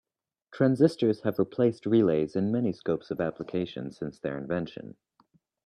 [0.51, 4.97] Transistors have replaced relays in many scopes of application since their invention.